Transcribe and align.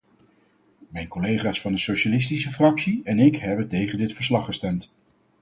Mijn 0.89 1.07
collega's 1.07 1.61
van 1.61 1.71
de 1.71 1.77
socialistische 1.77 2.49
fractie 2.49 3.01
en 3.03 3.19
ik 3.19 3.35
hebben 3.35 3.67
tegen 3.67 3.97
dit 3.97 4.13
verslag 4.13 4.45
gestemd. 4.45 4.93